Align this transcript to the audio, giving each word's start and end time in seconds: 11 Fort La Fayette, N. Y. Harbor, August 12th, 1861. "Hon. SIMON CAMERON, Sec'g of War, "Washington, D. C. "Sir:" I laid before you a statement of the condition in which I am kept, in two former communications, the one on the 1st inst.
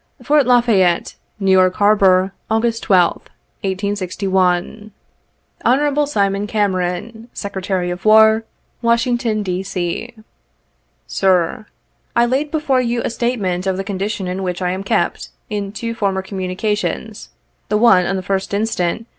11 0.17 0.25
Fort 0.25 0.47
La 0.47 0.61
Fayette, 0.61 1.15
N. 1.39 1.55
Y. 1.55 1.69
Harbor, 1.75 2.33
August 2.49 2.85
12th, 2.85 3.29
1861. 3.63 4.91
"Hon. 5.63 6.05
SIMON 6.07 6.47
CAMERON, 6.47 7.29
Sec'g 7.35 7.91
of 7.91 8.03
War, 8.03 8.43
"Washington, 8.81 9.43
D. 9.43 9.61
C. 9.61 10.15
"Sir:" 11.05 11.67
I 12.15 12.25
laid 12.25 12.49
before 12.49 12.81
you 12.81 13.03
a 13.03 13.11
statement 13.11 13.67
of 13.67 13.77
the 13.77 13.83
condition 13.83 14.27
in 14.27 14.41
which 14.41 14.59
I 14.63 14.71
am 14.71 14.83
kept, 14.83 15.29
in 15.51 15.71
two 15.71 15.93
former 15.93 16.23
communications, 16.23 17.29
the 17.69 17.77
one 17.77 18.07
on 18.07 18.15
the 18.15 18.23
1st 18.23 18.55
inst. 18.55 19.05